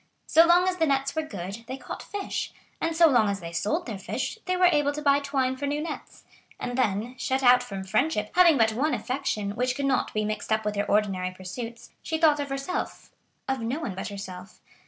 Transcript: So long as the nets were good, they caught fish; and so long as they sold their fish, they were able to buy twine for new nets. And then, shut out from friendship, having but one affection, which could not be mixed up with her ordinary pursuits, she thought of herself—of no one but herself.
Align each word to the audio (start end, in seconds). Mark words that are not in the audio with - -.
So 0.25 0.47
long 0.47 0.67
as 0.67 0.77
the 0.77 0.87
nets 0.87 1.15
were 1.15 1.21
good, 1.21 1.63
they 1.67 1.77
caught 1.77 2.01
fish; 2.01 2.51
and 2.81 2.95
so 2.95 3.05
long 3.07 3.29
as 3.29 3.39
they 3.39 3.51
sold 3.51 3.85
their 3.85 3.99
fish, 3.99 4.39
they 4.45 4.57
were 4.57 4.65
able 4.65 4.91
to 4.93 5.01
buy 5.03 5.19
twine 5.19 5.55
for 5.57 5.67
new 5.67 5.79
nets. 5.79 6.23
And 6.59 6.75
then, 6.75 7.13
shut 7.19 7.43
out 7.43 7.61
from 7.61 7.83
friendship, 7.83 8.31
having 8.33 8.57
but 8.57 8.73
one 8.73 8.95
affection, 8.95 9.51
which 9.51 9.75
could 9.75 9.85
not 9.85 10.11
be 10.11 10.25
mixed 10.25 10.51
up 10.51 10.65
with 10.65 10.75
her 10.75 10.85
ordinary 10.89 11.29
pursuits, 11.29 11.91
she 12.01 12.17
thought 12.17 12.39
of 12.39 12.49
herself—of 12.49 13.59
no 13.59 13.79
one 13.79 13.93
but 13.93 14.07
herself. 14.07 14.59